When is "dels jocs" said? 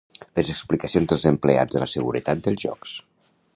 2.49-2.99